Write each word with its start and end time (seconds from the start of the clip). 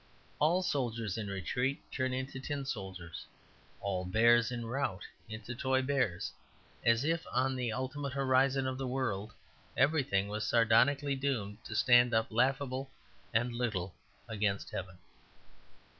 All 0.39 0.63
soldiers 0.63 1.15
in 1.15 1.27
retreat 1.27 1.79
turn 1.91 2.11
into 2.11 2.39
tin 2.39 2.65
soldiers; 2.65 3.27
all 3.81 4.03
bears 4.03 4.51
in 4.51 4.65
rout 4.65 5.03
into 5.29 5.53
toy 5.53 5.83
bears; 5.83 6.31
as 6.83 7.03
if 7.03 7.23
on 7.31 7.55
the 7.55 7.71
ultimate 7.71 8.13
horizon 8.13 8.65
of 8.65 8.79
the 8.79 8.87
world 8.87 9.31
everything 9.77 10.27
was 10.27 10.43
sardonically 10.47 11.15
doomed 11.15 11.63
to 11.65 11.75
stand 11.75 12.15
up 12.15 12.31
laughable 12.31 12.89
and 13.31 13.53
little 13.53 13.93
against 14.27 14.71
heaven. 14.71 14.97